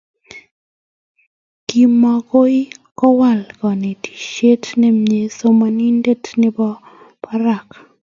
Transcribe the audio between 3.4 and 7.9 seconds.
kanetishe ne mii somenet ne bo barak